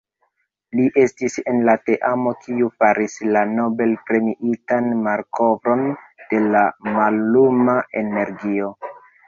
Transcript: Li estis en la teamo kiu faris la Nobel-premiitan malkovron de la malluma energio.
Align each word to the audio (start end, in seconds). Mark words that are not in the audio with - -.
Li 0.77 0.85
estis 1.01 1.35
en 1.51 1.59
la 1.67 1.75
teamo 1.89 2.33
kiu 2.45 2.69
faris 2.79 3.19
la 3.37 3.45
Nobel-premiitan 3.53 4.89
malkovron 5.05 5.87
de 6.35 6.43
la 6.59 6.67
malluma 6.99 7.81
energio. 8.05 8.77